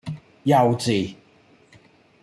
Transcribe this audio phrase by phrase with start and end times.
[0.45, 1.13] 幼稚!